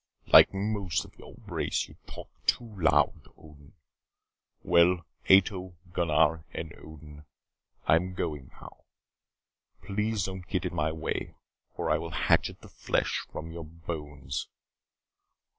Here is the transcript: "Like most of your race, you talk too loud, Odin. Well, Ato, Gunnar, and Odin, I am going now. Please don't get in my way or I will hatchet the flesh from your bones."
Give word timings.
"Like 0.33 0.51
most 0.51 1.05
of 1.05 1.15
your 1.19 1.35
race, 1.45 1.87
you 1.87 1.95
talk 2.07 2.27
too 2.47 2.63
loud, 2.63 3.27
Odin. 3.37 3.73
Well, 4.63 5.05
Ato, 5.29 5.75
Gunnar, 5.93 6.43
and 6.55 6.73
Odin, 6.77 7.25
I 7.85 7.97
am 7.97 8.15
going 8.15 8.47
now. 8.59 8.77
Please 9.83 10.23
don't 10.25 10.47
get 10.47 10.65
in 10.65 10.73
my 10.73 10.91
way 10.91 11.35
or 11.75 11.91
I 11.91 11.99
will 11.99 12.09
hatchet 12.09 12.61
the 12.61 12.67
flesh 12.67 13.27
from 13.31 13.51
your 13.51 13.65
bones." 13.65 14.47